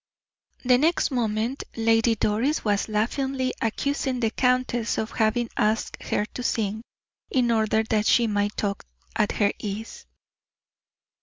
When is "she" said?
8.07-8.25